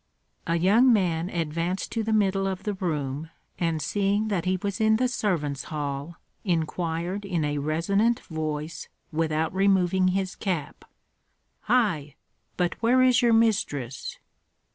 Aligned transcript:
A 0.47 0.55
young 0.57 0.91
man 0.91 1.29
advanced 1.29 1.91
to 1.91 2.01
the 2.03 2.11
middle 2.11 2.47
of 2.47 2.63
the 2.63 2.73
room, 2.73 3.29
and 3.59 3.79
seeing 3.79 4.29
that 4.29 4.45
he 4.45 4.57
was 4.63 4.81
in 4.81 4.95
the 4.95 5.07
servants' 5.07 5.65
hall, 5.65 6.15
inquired 6.43 7.23
in 7.23 7.45
a 7.45 7.59
resonant 7.59 8.19
voice, 8.21 8.89
without 9.11 9.53
removing 9.53 10.07
his 10.07 10.35
cap, 10.35 10.85
"Hei! 11.65 12.15
but 12.57 12.73
where 12.81 13.03
is 13.03 13.21
your 13.21 13.33
mistress?" 13.33 14.17